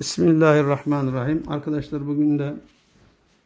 [0.00, 1.42] Bismillahirrahmanirrahim.
[1.46, 2.54] Arkadaşlar bugün de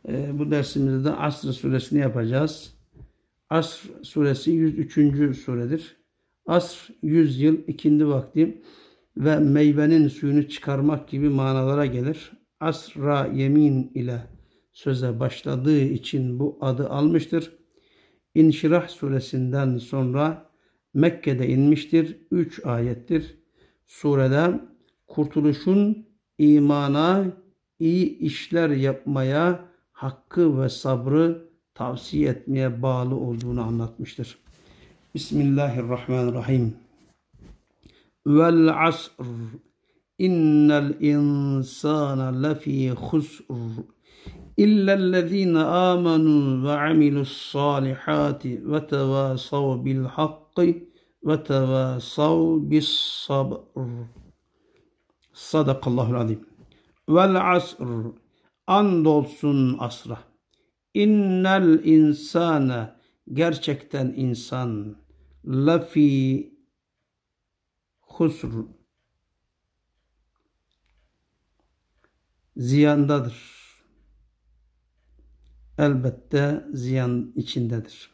[0.08, 2.74] e, bu dersimizde Asr suresini yapacağız.
[3.50, 5.36] Asr suresi 103.
[5.36, 5.96] suredir.
[6.46, 8.62] Asr 100 yıl ikindi vakti
[9.16, 12.32] ve meyvenin suyunu çıkarmak gibi manalara gelir.
[12.60, 14.22] Asra yemin ile
[14.72, 17.52] söze başladığı için bu adı almıştır.
[18.34, 20.50] İnşirah suresinden sonra
[20.94, 22.16] Mekke'de inmiştir.
[22.30, 23.38] 3 ayettir.
[23.86, 24.60] Surede
[25.06, 27.24] kurtuluşun imana,
[27.78, 34.38] iyi işler yapmaya, hakkı ve sabrı tavsiye etmeye bağlı olduğunu anlatmıştır.
[35.14, 36.74] Bismillahirrahmanirrahim.
[38.26, 39.10] Vel asr
[40.18, 43.44] innel insana lefi husr
[44.56, 50.66] illellezine amenu ve amilus salihati ve tevasav bil hakkı
[51.24, 52.88] ve tevasav bis
[53.26, 53.56] sabr.
[55.34, 56.46] Sadakallahul azim.
[57.08, 58.14] Vel asr.
[58.66, 60.18] Andolsun asra.
[60.94, 62.94] İnnel insane.
[63.32, 64.96] Gerçekten insan.
[65.44, 66.52] Lafi
[68.00, 68.52] husr.
[72.56, 73.54] Ziyandadır.
[75.78, 78.10] Elbette ziyan içindedir.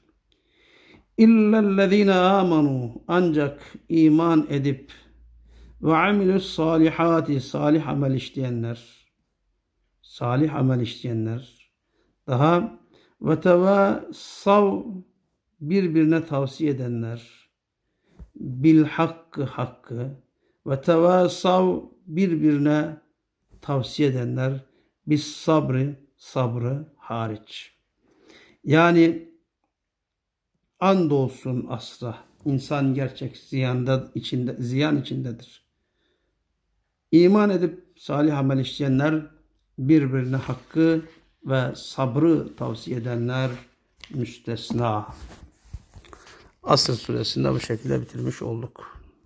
[1.18, 4.92] İllellezine amanu ancak iman edip
[5.82, 9.06] ve amilus salihati salih amel işleyenler
[10.02, 11.70] salih amel işleyenler
[12.26, 12.80] daha
[13.22, 14.82] ve tevasav
[15.60, 17.50] birbirine tavsiye edenler
[18.34, 20.10] bil hakkı hakkı
[20.66, 22.96] ve tevasav birbirine
[23.60, 24.64] tavsiye edenler
[25.06, 27.76] bis sabrı sabrı hariç.
[28.64, 29.28] Yani
[30.80, 35.69] andolsun asla insan gerçek ziyanda içinde ziyan içindedir.
[37.12, 39.26] İman edip salih amel işleyenler
[39.78, 41.02] birbirine hakkı
[41.44, 43.50] ve sabrı tavsiye edenler
[44.14, 45.06] müstesna.
[46.62, 48.99] Asır suresinde bu şekilde bitirmiş olduk.